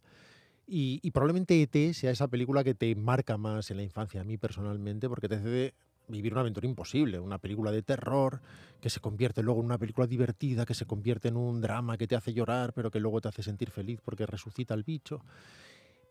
Y, 0.67 0.99
y 1.03 1.11
probablemente 1.11 1.61
ET 1.61 1.93
sea 1.93 2.11
esa 2.11 2.27
película 2.29 2.63
que 2.63 2.73
te 2.75 2.95
marca 2.95 3.37
más 3.37 3.71
en 3.71 3.77
la 3.77 3.83
infancia, 3.83 4.21
a 4.21 4.23
mí 4.23 4.37
personalmente, 4.37 5.09
porque 5.09 5.27
te 5.27 5.35
hace 5.35 5.73
vivir 6.07 6.33
una 6.33 6.41
aventura 6.41 6.67
imposible, 6.67 7.19
una 7.19 7.37
película 7.37 7.71
de 7.71 7.83
terror 7.83 8.41
que 8.79 8.89
se 8.89 8.99
convierte 8.99 9.43
luego 9.43 9.59
en 9.59 9.67
una 9.67 9.77
película 9.77 10.07
divertida, 10.07 10.65
que 10.65 10.73
se 10.73 10.85
convierte 10.85 11.29
en 11.29 11.37
un 11.37 11.61
drama 11.61 11.97
que 11.97 12.07
te 12.07 12.15
hace 12.15 12.33
llorar, 12.33 12.73
pero 12.73 12.91
que 12.91 12.99
luego 12.99 13.21
te 13.21 13.29
hace 13.29 13.43
sentir 13.43 13.71
feliz 13.71 14.01
porque 14.03 14.25
resucita 14.25 14.73
el 14.73 14.83
bicho. 14.83 15.23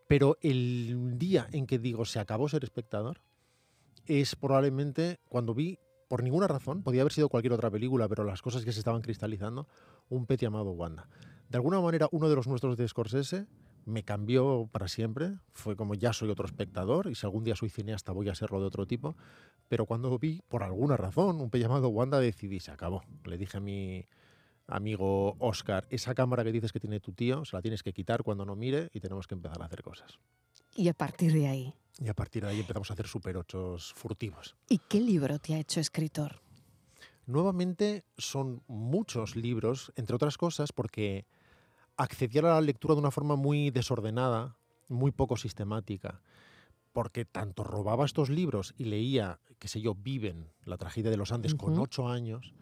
Pero 0.07 0.37
el 0.41 1.17
día 1.17 1.47
en 1.51 1.67
que 1.67 1.79
digo 1.79 2.05
se 2.05 2.19
acabó 2.19 2.49
ser 2.49 2.63
espectador 2.63 3.21
es 4.05 4.35
probablemente 4.35 5.19
cuando 5.29 5.53
vi, 5.53 5.79
por 6.07 6.23
ninguna 6.23 6.47
razón, 6.47 6.83
podía 6.83 7.01
haber 7.01 7.13
sido 7.13 7.29
cualquier 7.29 7.53
otra 7.53 7.69
película, 7.69 8.09
pero 8.09 8.23
las 8.23 8.41
cosas 8.41 8.65
que 8.65 8.71
se 8.71 8.79
estaban 8.79 9.01
cristalizando, 9.01 9.67
un 10.09 10.25
pet 10.25 10.41
llamado 10.41 10.71
Wanda. 10.71 11.07
De 11.49 11.57
alguna 11.57 11.79
manera, 11.79 12.07
uno 12.11 12.29
de 12.29 12.35
los 12.35 12.47
nuestros 12.47 12.77
de 12.77 12.87
Scorsese 12.87 13.45
me 13.85 14.03
cambió 14.03 14.69
para 14.71 14.87
siempre. 14.87 15.37
Fue 15.53 15.75
como 15.75 15.95
ya 15.95 16.13
soy 16.13 16.29
otro 16.29 16.45
espectador 16.45 17.07
y 17.07 17.15
si 17.15 17.25
algún 17.25 17.43
día 17.43 17.55
soy 17.55 17.69
cineasta 17.69 18.11
voy 18.11 18.29
a 18.29 18.35
serlo 18.35 18.59
de 18.59 18.65
otro 18.67 18.85
tipo. 18.85 19.15
Pero 19.67 19.85
cuando 19.85 20.17
vi, 20.19 20.41
por 20.47 20.63
alguna 20.63 20.97
razón, 20.97 21.41
un 21.41 21.49
pet 21.49 21.61
llamado 21.61 21.89
Wanda, 21.89 22.19
decidí, 22.19 22.59
se 22.59 22.71
acabó. 22.71 23.03
Le 23.25 23.37
dije 23.37 23.57
a 23.57 23.59
mi 23.61 24.05
amigo 24.67 25.35
Oscar, 25.39 25.85
esa 25.89 26.13
cámara 26.13 26.43
que 26.43 26.51
dices 26.51 26.71
que 26.71 26.79
tiene 26.79 26.99
tu 26.99 27.11
tío, 27.13 27.43
se 27.45 27.55
la 27.55 27.61
tienes 27.61 27.83
que 27.83 27.93
quitar 27.93 28.23
cuando 28.23 28.45
no 28.45 28.55
mire 28.55 28.89
y 28.93 28.99
tenemos 28.99 29.27
que 29.27 29.35
empezar 29.35 29.61
a 29.61 29.65
hacer 29.65 29.81
cosas. 29.81 30.19
y 30.75 30.87
a 30.87 30.93
partir 30.93 31.33
de 31.33 31.47
ahí, 31.47 31.73
Y 31.99 32.07
a 32.07 32.13
partir 32.13 32.43
de 32.43 32.49
ahí 32.49 32.59
empezamos 32.61 32.89
a 32.89 32.93
hacer 32.93 33.07
super 33.07 33.35
ochos 33.37 33.93
furtivos. 33.95 34.55
¿y 34.69 34.77
qué 34.77 35.01
libro 35.01 35.39
te 35.39 35.53
ha 35.55 35.59
hecho 35.59 35.79
escritor? 35.81 36.41
Nuevamente 37.25 38.03
son 38.17 38.63
muchos 38.67 39.35
libros, 39.35 39.91
entre 39.95 40.15
otras 40.15 40.37
cosas, 40.37 40.71
porque 40.71 41.25
accedí 41.97 42.39
a 42.39 42.43
la 42.43 42.61
lectura 42.61 42.95
de 42.95 43.01
una 43.01 43.11
forma 43.11 43.35
muy 43.35 43.69
desordenada, 43.69 44.55
muy 44.87 45.11
poco 45.11 45.37
sistemática, 45.37 46.21
porque 46.93 47.25
tanto 47.25 47.63
robaba 47.63 48.05
estos 48.05 48.29
libros 48.29 48.73
y 48.77 48.85
leía, 48.85 49.39
qué 49.59 49.67
sé 49.67 49.79
yo, 49.79 49.95
Viven, 49.95 50.49
la 50.65 50.77
tragedia 50.77 51.09
de 51.09 51.17
los 51.17 51.31
Andes, 51.31 51.55
con 51.55 51.79
ocho 51.79 52.09
años, 52.09 52.53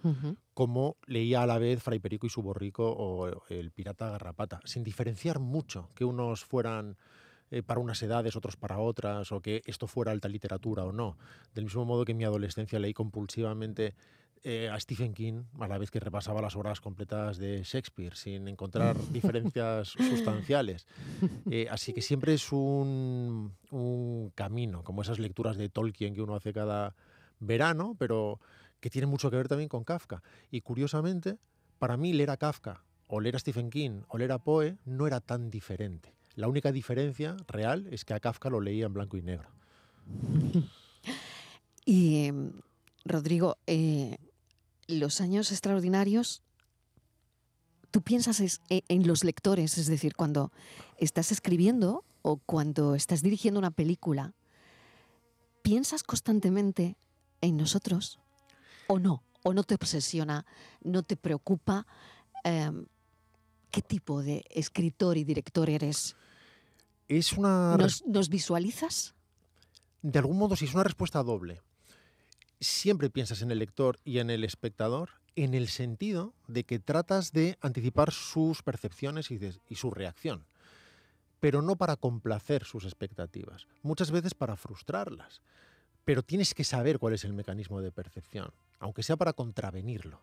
como 0.54 0.98
leía 1.08 1.42
a 1.42 1.48
la 1.48 1.58
vez 1.58 1.82
Fray 1.82 2.00
Perico 2.00 2.28
y 2.28 2.30
su 2.30 2.42
borrico 2.42 2.88
o 2.88 3.44
El 3.50 3.72
pirata 3.72 4.10
Garrapata, 4.10 4.60
sin 4.66 4.84
diferenciar 4.84 5.40
mucho 5.40 5.90
que 5.96 6.06
unos 6.06 6.46
fueran 6.46 6.98
eh, 7.52 7.64
para 7.64 7.80
unas 7.80 8.02
edades, 8.04 8.36
otros 8.36 8.56
para 8.58 8.78
otras, 8.78 9.32
o 9.32 9.42
que 9.42 9.64
esto 9.66 9.88
fuera 9.88 10.12
alta 10.12 10.28
literatura 10.28 10.86
o 10.86 10.92
no. 10.92 11.18
Del 11.56 11.64
mismo 11.64 11.84
modo 11.84 12.06
que 12.06 12.12
en 12.12 12.20
mi 12.20 12.24
adolescencia 12.24 12.78
leí 12.78 12.94
compulsivamente 12.94 13.96
eh, 14.44 14.70
a 14.70 14.80
Stephen 14.80 15.14
King, 15.14 15.44
a 15.60 15.68
la 15.68 15.78
vez 15.78 15.92
que 15.92 16.00
repasaba 16.00 16.42
las 16.42 16.56
obras 16.56 16.82
completas 16.82 17.38
de 17.38 17.64
Shakespeare, 17.64 18.16
sin 18.16 18.48
encontrar 18.48 18.98
diferencias 19.12 19.90
sustanciales. 19.90 20.88
Eh, 21.50 21.68
así 21.70 21.94
que 21.94 22.02
siempre 22.02 22.34
es 22.34 22.52
un, 22.52 23.54
un 23.72 24.32
camino, 24.36 24.84
como 24.84 25.02
esas 25.02 25.20
lecturas 25.20 25.58
de 25.58 25.70
Tolkien 25.70 26.14
que 26.14 26.22
uno 26.22 26.36
hace 26.36 26.54
cada 26.54 26.96
verano, 27.40 27.96
pero 27.98 28.40
que 28.80 28.90
tiene 28.90 29.08
mucho 29.08 29.30
que 29.30 29.38
ver 29.38 29.48
también 29.48 29.70
con 29.70 29.84
Kafka. 29.84 30.24
Y 30.52 30.62
curiosamente, 30.62 31.38
para 31.78 31.98
mí 31.98 32.14
leer 32.14 32.32
a 32.32 32.38
Kafka 32.38 32.84
o 33.08 33.20
leer 33.20 33.36
a 33.36 33.40
Stephen 33.40 33.70
King 33.70 34.02
o 34.08 34.18
leer 34.18 34.32
a 34.32 34.40
Poe 34.40 34.78
no 34.86 35.08
era 35.08 35.20
tan 35.20 35.50
diferente. 35.50 36.14
La 36.36 36.48
única 36.48 36.72
diferencia 36.72 37.36
real 37.48 37.88
es 37.92 38.06
que 38.06 38.14
a 38.14 38.20
Kafka 38.20 38.50
lo 38.50 38.62
leía 38.62 38.86
en 38.86 38.94
blanco 38.94 39.18
y 39.18 39.22
negro. 39.22 39.50
Y 41.86 42.28
em, 42.28 42.52
Rodrigo, 43.04 43.58
eh, 43.66 44.18
los 44.90 45.22
años 45.22 45.52
extraordinarios, 45.52 46.42
tú 47.92 48.02
piensas 48.02 48.40
es- 48.40 48.62
e- 48.70 48.84
en 48.88 49.08
los 49.08 49.24
lectores, 49.24 49.78
es 49.78 49.88
decir, 49.88 50.16
cuando 50.16 50.52
estás 50.98 51.32
escribiendo 51.32 52.04
o 52.22 52.38
cuando 52.38 52.96
estás 52.96 53.22
dirigiendo 53.22 53.60
una 53.60 53.72
película, 53.72 54.34
¿piensas 55.62 56.04
constantemente 56.04 56.98
en 57.42 57.58
nosotros 57.58 58.20
o 58.88 59.00
no? 59.00 59.24
¿O 59.44 59.54
no 59.54 59.64
te 59.64 59.76
obsesiona, 59.76 60.46
no 60.84 61.04
te 61.04 61.16
preocupa? 61.16 61.86
Em, 62.44 62.86
¿Qué 63.72 63.82
tipo 63.84 64.24
de 64.24 64.44
escritor 64.50 65.16
y 65.18 65.24
director 65.24 65.70
eres? 65.70 66.16
Es 67.08 67.34
una... 67.34 67.78
¿Nos, 67.78 68.04
nos 68.06 68.30
visualizas? 68.30 69.14
de 70.02 70.18
algún 70.18 70.38
modo, 70.38 70.56
si 70.56 70.64
es 70.66 70.74
una 70.74 70.84
respuesta 70.84 71.22
doble, 71.24 71.62
siempre 72.60 73.10
piensas 73.10 73.42
en 73.42 73.52
el 73.52 73.60
lector 73.60 74.00
y 74.04 74.20
en 74.20 74.30
el 74.30 74.44
espectador 74.44 75.10
en 75.36 75.54
el 75.54 75.70
sentido 75.70 76.34
de 76.48 76.66
que 76.66 76.80
tratas 76.80 77.32
de 77.32 77.58
anticipar 77.62 78.12
sus 78.12 78.62
percepciones 78.62 79.30
y, 79.32 79.76
su 79.76 79.92
reacción, 79.92 80.46
pero 81.40 81.62
no 81.62 81.78
para 81.78 81.96
complacer 81.96 82.66
sus 82.66 82.84
expectativas, 82.84 83.66
muchas 83.82 84.12
veces 84.12 84.34
para 84.34 84.58
frustrarlas. 84.58 85.42
Pero 86.04 86.24
tienes 86.24 86.54
que 86.54 86.64
saber 86.64 87.00
cuál 87.00 87.14
es 87.14 87.24
el 87.24 87.34
mecanismo 87.34 87.82
de 87.82 87.92
percepción, 87.92 88.52
aunque 88.80 89.04
sea 89.04 89.16
para 89.16 89.34
contravenirlo. 89.34 90.22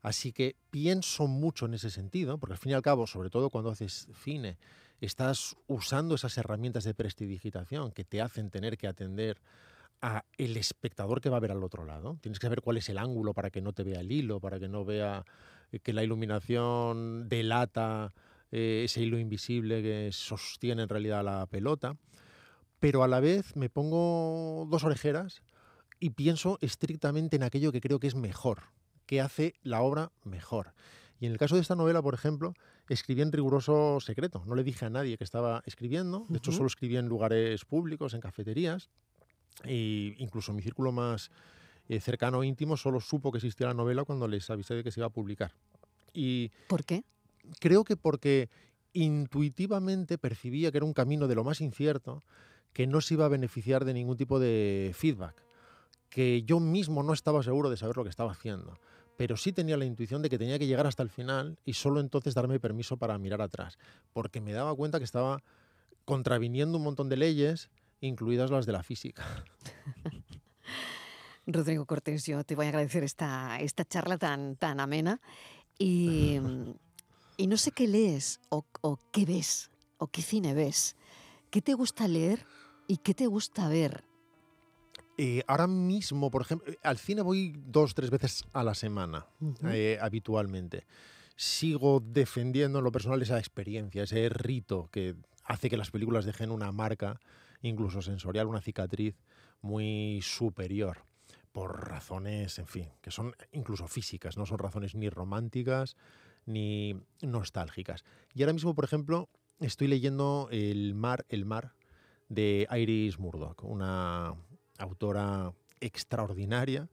Así 0.00 0.32
que 0.32 0.56
pienso 0.70 1.26
mucho 1.26 1.66
en 1.66 1.74
ese 1.74 1.90
sentido, 1.90 2.38
porque 2.38 2.52
al 2.54 2.58
fin 2.58 2.72
y 2.72 2.74
al 2.74 2.82
cabo, 2.82 3.06
sobre 3.06 3.30
todo 3.30 3.50
cuando 3.50 3.70
haces 3.70 4.06
cine, 4.22 4.56
estás 5.00 5.56
usando 5.66 6.14
esas 6.14 6.38
herramientas 6.38 6.84
de 6.84 6.94
prestidigitación 6.94 7.90
que 7.90 8.04
te 8.04 8.22
hacen 8.22 8.50
tener 8.50 8.78
que 8.78 8.86
atender 8.86 9.40
a 10.04 10.26
el 10.36 10.58
espectador 10.58 11.22
que 11.22 11.30
va 11.30 11.38
a 11.38 11.40
ver 11.40 11.50
al 11.50 11.64
otro 11.64 11.86
lado. 11.86 12.18
Tienes 12.20 12.38
que 12.38 12.46
saber 12.46 12.60
cuál 12.60 12.76
es 12.76 12.90
el 12.90 12.98
ángulo 12.98 13.32
para 13.32 13.50
que 13.50 13.62
no 13.62 13.72
te 13.72 13.84
vea 13.84 14.00
el 14.00 14.12
hilo, 14.12 14.38
para 14.38 14.60
que 14.60 14.68
no 14.68 14.84
vea 14.84 15.24
eh, 15.72 15.78
que 15.80 15.94
la 15.94 16.04
iluminación 16.04 17.26
delata 17.26 18.12
eh, 18.52 18.82
ese 18.84 19.00
hilo 19.00 19.18
invisible 19.18 19.82
que 19.82 20.10
sostiene 20.12 20.82
en 20.82 20.90
realidad 20.90 21.24
la 21.24 21.46
pelota. 21.46 21.96
Pero 22.80 23.02
a 23.02 23.08
la 23.08 23.20
vez 23.20 23.56
me 23.56 23.70
pongo 23.70 24.68
dos 24.70 24.84
orejeras 24.84 25.42
y 25.98 26.10
pienso 26.10 26.58
estrictamente 26.60 27.36
en 27.36 27.42
aquello 27.42 27.72
que 27.72 27.80
creo 27.80 27.98
que 27.98 28.08
es 28.08 28.14
mejor, 28.14 28.64
que 29.06 29.22
hace 29.22 29.54
la 29.62 29.80
obra 29.80 30.12
mejor. 30.22 30.74
Y 31.18 31.24
en 31.24 31.32
el 31.32 31.38
caso 31.38 31.54
de 31.54 31.62
esta 31.62 31.76
novela, 31.76 32.02
por 32.02 32.12
ejemplo, 32.12 32.52
escribí 32.90 33.22
en 33.22 33.32
riguroso 33.32 34.00
secreto. 34.00 34.44
No 34.44 34.54
le 34.54 34.64
dije 34.64 34.84
a 34.84 34.90
nadie 34.90 35.16
que 35.16 35.24
estaba 35.24 35.62
escribiendo. 35.64 36.26
De 36.28 36.36
hecho, 36.36 36.52
solo 36.52 36.66
escribí 36.66 36.98
en 36.98 37.06
lugares 37.06 37.64
públicos, 37.64 38.12
en 38.12 38.20
cafeterías. 38.20 38.90
E 39.62 40.14
incluso 40.18 40.52
mi 40.52 40.62
círculo 40.62 40.90
más 40.90 41.30
eh, 41.88 42.00
cercano 42.00 42.42
e 42.42 42.46
íntimo 42.46 42.76
solo 42.76 43.00
supo 43.00 43.30
que 43.30 43.38
existía 43.38 43.68
la 43.68 43.74
novela 43.74 44.04
cuando 44.04 44.26
les 44.26 44.50
avisé 44.50 44.74
de 44.74 44.82
que 44.82 44.90
se 44.90 45.00
iba 45.00 45.06
a 45.06 45.10
publicar. 45.10 45.52
Y 46.12 46.50
¿Por 46.68 46.84
qué? 46.84 47.04
creo 47.60 47.84
que 47.84 47.96
porque 47.96 48.48
intuitivamente 48.92 50.18
percibía 50.18 50.70
que 50.70 50.78
era 50.78 50.86
un 50.86 50.92
camino 50.92 51.28
de 51.28 51.34
lo 51.34 51.44
más 51.44 51.60
incierto, 51.60 52.22
que 52.72 52.86
no 52.86 53.00
se 53.00 53.14
iba 53.14 53.26
a 53.26 53.28
beneficiar 53.28 53.84
de 53.84 53.94
ningún 53.94 54.16
tipo 54.16 54.38
de 54.38 54.92
feedback, 54.94 55.42
que 56.08 56.42
yo 56.42 56.60
mismo 56.60 57.02
no 57.02 57.12
estaba 57.12 57.42
seguro 57.42 57.70
de 57.70 57.76
saber 57.76 57.96
lo 57.96 58.04
que 58.04 58.10
estaba 58.10 58.32
haciendo, 58.32 58.78
pero 59.16 59.36
sí 59.36 59.52
tenía 59.52 59.76
la 59.76 59.84
intuición 59.84 60.22
de 60.22 60.30
que 60.30 60.38
tenía 60.38 60.58
que 60.58 60.66
llegar 60.66 60.86
hasta 60.86 61.02
el 61.02 61.10
final 61.10 61.58
y 61.64 61.74
solo 61.74 62.00
entonces 62.00 62.34
darme 62.34 62.60
permiso 62.60 62.96
para 62.96 63.18
mirar 63.18 63.42
atrás, 63.42 63.78
porque 64.12 64.40
me 64.40 64.52
daba 64.52 64.74
cuenta 64.74 64.98
que 64.98 65.04
estaba 65.04 65.42
contraviniendo 66.04 66.78
un 66.78 66.84
montón 66.84 67.08
de 67.08 67.16
leyes, 67.16 67.70
incluidas 68.06 68.50
las 68.50 68.66
de 68.66 68.72
la 68.72 68.82
física. 68.82 69.44
Rodrigo 71.46 71.84
Cortés, 71.86 72.24
yo 72.24 72.42
te 72.44 72.54
voy 72.54 72.66
a 72.66 72.68
agradecer 72.70 73.04
esta, 73.04 73.58
esta 73.60 73.84
charla 73.84 74.18
tan, 74.18 74.56
tan 74.56 74.80
amena. 74.80 75.20
Y, 75.78 76.40
y 77.36 77.46
no 77.46 77.56
sé 77.56 77.72
qué 77.72 77.86
lees 77.86 78.40
o, 78.48 78.64
o 78.80 78.98
qué 79.12 79.24
ves 79.24 79.70
o 79.98 80.06
qué 80.06 80.22
cine 80.22 80.54
ves. 80.54 80.96
¿Qué 81.50 81.62
te 81.62 81.74
gusta 81.74 82.08
leer 82.08 82.46
y 82.86 82.98
qué 82.98 83.14
te 83.14 83.26
gusta 83.26 83.68
ver? 83.68 84.04
Eh, 85.16 85.42
ahora 85.46 85.66
mismo, 85.66 86.30
por 86.30 86.42
ejemplo, 86.42 86.72
eh, 86.72 86.78
al 86.82 86.98
cine 86.98 87.22
voy 87.22 87.54
dos, 87.66 87.94
tres 87.94 88.10
veces 88.10 88.44
a 88.52 88.64
la 88.64 88.74
semana, 88.74 89.26
eh, 89.64 89.98
habitualmente. 90.00 90.86
Sigo 91.36 92.00
defendiendo 92.00 92.78
en 92.78 92.84
lo 92.84 92.92
personal 92.92 93.22
esa 93.22 93.38
experiencia, 93.38 94.02
ese 94.02 94.28
rito 94.28 94.88
que 94.90 95.14
hace 95.44 95.70
que 95.70 95.76
las 95.76 95.90
películas 95.90 96.24
dejen 96.24 96.50
una 96.50 96.72
marca, 96.72 97.20
incluso 97.68 98.02
sensorial, 98.02 98.46
una 98.46 98.60
cicatriz 98.60 99.16
muy 99.60 100.20
superior, 100.22 101.04
por 101.52 101.88
razones, 101.88 102.58
en 102.58 102.66
fin, 102.66 102.88
que 103.00 103.10
son 103.10 103.34
incluso 103.52 103.86
físicas, 103.86 104.36
no 104.36 104.44
son 104.44 104.58
razones 104.58 104.94
ni 104.94 105.08
románticas 105.08 105.96
ni 106.46 106.94
nostálgicas. 107.22 108.04
Y 108.34 108.42
ahora 108.42 108.52
mismo, 108.52 108.74
por 108.74 108.84
ejemplo, 108.84 109.28
estoy 109.60 109.88
leyendo 109.88 110.48
El 110.50 110.94
mar, 110.94 111.24
el 111.28 111.44
mar, 111.44 111.74
de 112.28 112.66
Iris 112.76 113.18
Murdoch, 113.18 113.62
una 113.64 114.34
autora 114.78 115.52
extraordinaria, 115.80 116.88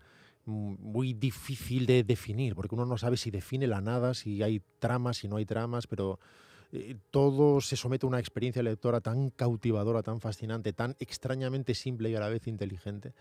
muy 0.46 1.13
difícil 1.13 1.86
de 1.86 2.04
definir, 2.04 2.56
porque 2.56 2.75
uno 2.75 2.86
no 2.86 2.98
sabe 2.98 3.18
si 3.18 3.32
define 3.32 3.68
la 3.68 3.82
nada, 3.82 4.13
si 4.13 4.44
hay 4.44 4.62
tramas, 4.80 5.18
si 5.18 5.28
no 5.28 5.38
hay 5.38 5.46
tramas, 5.46 5.88
pero 5.88 6.20
eh, 6.72 6.96
todo 7.12 7.62
se 7.62 7.75
somete 7.75 8.06
a 8.06 8.10
una 8.10 8.20
experiencia 8.20 8.63
lectora 8.63 9.01
tan 9.01 9.30
cautivadora, 9.30 10.04
tan 10.04 10.22
fascinante, 10.22 10.74
tan 10.74 10.96
extrañamente 11.00 11.74
simple 11.75 12.10
y 12.10 12.16
a 12.16 12.20
la 12.20 12.30
vez 12.30 12.48
inteligente, 12.48 13.13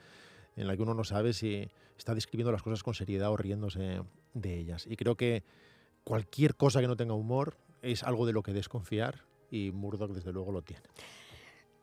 en 0.57 0.66
la 0.66 0.76
que 0.76 0.83
uno 0.83 0.95
no 0.95 1.04
sabe 1.04 1.33
si 1.33 1.69
está 1.99 2.14
describiendo 2.14 2.52
las 2.52 2.62
cosas 2.62 2.83
con 2.83 2.95
seriedad 2.95 3.30
o 3.30 3.37
riéndose 3.37 4.02
de 4.35 4.59
ellas. 4.59 4.87
Y 4.88 4.97
creo 4.97 5.16
que 5.16 5.42
cualquier 6.04 6.54
cosa 6.54 6.80
que 6.80 6.87
no 6.87 6.97
tenga 6.97 7.14
humor 7.14 7.57
es 7.83 8.02
algo 8.02 8.26
de 8.26 8.33
lo 8.33 8.42
que 8.42 8.52
desconfiar 8.52 9.25
y 9.51 9.70
Murdoch 9.72 10.12
desde 10.12 10.33
luego 10.33 10.53
lo 10.53 10.62
tiene. 10.62 10.83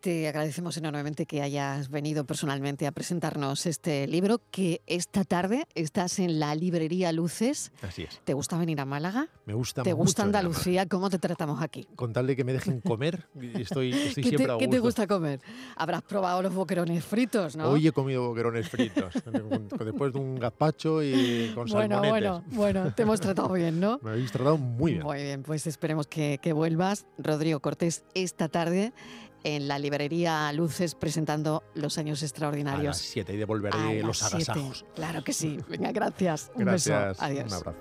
Te 0.02 0.28
agradecemos 0.28 0.78
enormemente 0.78 1.26
que 1.26 1.42
hayas 1.42 1.90
venido 1.90 2.24
personalmente 2.24 2.86
a 2.86 2.92
presentarnos 2.92 3.66
este 3.66 4.06
libro, 4.06 4.40
que 4.52 4.82
esta 4.86 5.24
tarde 5.24 5.66
estás 5.74 6.20
en 6.20 6.40
la 6.40 6.54
librería 6.54 7.12
Luces. 7.12 7.72
Así 7.82 8.04
es. 8.04 8.22
¿Te 8.24 8.34
gusta 8.36 8.60
venir 8.60 8.80
a 8.80 8.86
Málaga? 8.86 9.28
Me 9.46 9.56
gusta 9.56 9.82
¿Te 9.82 9.90
mucho 9.90 10.04
gusta. 10.04 10.24
Andalucía? 10.24 10.86
¿Cómo 10.86 11.10
te 11.10 11.18
tratamos 11.18 11.64
aquí? 11.64 11.88
Con 11.96 12.14
tal 12.14 12.28
de 12.28 12.36
que 12.36 12.44
me 12.44 12.54
dejen 12.54 12.80
comer, 12.80 13.28
estoy, 13.56 13.92
estoy 13.94 14.24
¿Qué 14.24 14.30
siempre 14.30 14.46
te, 14.46 14.52
a 14.52 14.58
qué 14.60 14.66
gusto. 14.68 14.70
te 14.70 14.80
gusta 14.80 15.08
comer? 15.08 15.42
Habrás 15.76 16.04
probado 16.04 16.44
los 16.44 16.54
boquerones 16.54 17.04
fritos, 17.04 17.56
¿no? 17.56 17.72
Hoy 17.72 17.88
he 17.88 17.92
comido 17.92 18.28
boquerones 18.28 18.70
fritos, 18.70 19.14
después 19.84 20.14
de 20.14 20.20
un 20.20 20.36
gazpacho 20.36 21.02
y 21.02 21.52
con 21.56 21.66
bueno, 21.68 21.96
salmonetes. 21.96 22.10
bueno, 22.12 22.44
bueno, 22.52 22.94
te 22.94 23.02
hemos 23.02 23.20
tratado 23.20 23.52
bien, 23.52 23.80
¿no? 23.80 24.00
Me 24.04 24.12
habéis 24.12 24.32
tratado 24.32 24.58
muy 24.60 24.92
bien. 24.94 25.04
Muy 25.04 25.24
bien, 25.24 25.42
pues 25.42 25.66
esperemos 25.66 26.06
que, 26.06 26.40
que 26.40 26.54
vuelvas, 26.54 27.08
Rodrigo 27.18 27.60
Cortés, 27.62 28.04
esta 28.14 28.48
tarde 28.48 28.94
en 29.43 29.67
la 29.67 29.80
librería 29.80 30.52
Luces 30.54 30.95
presentando 30.95 31.63
Los 31.76 31.97
Años 31.97 32.19
A 32.19 32.23
las 32.23 32.32
Extraordinarios. 32.32 32.97
7 32.97 33.34
y 33.34 33.38
devolveré 33.38 34.02
los 34.04 34.17
siete. 34.19 34.52
agasajos. 34.52 34.86
Claro 34.95 35.23
que 35.23 35.34
sí. 35.34 35.60
Venga, 35.69 35.91
gracias. 35.91 36.52
Un 36.56 36.65
Gracias. 36.65 37.10
beso. 37.10 37.23
Adiós. 37.23 37.45
Un 37.47 37.54
abrazo. 37.54 37.78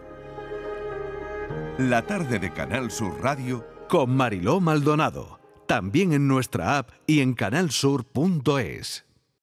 La 1.78 2.06
tarde 2.06 2.38
de 2.38 2.52
Canal 2.52 2.90
Sur 2.90 3.20
Radio 3.22 3.66
con 3.88 4.10
Mariló 4.16 4.60
Maldonado. 4.60 5.40
También 5.66 6.12
en 6.12 6.28
nuestra 6.28 6.78
app 6.78 6.90
y 7.06 7.20
en 7.20 7.34
canalsur.es. 7.34 9.05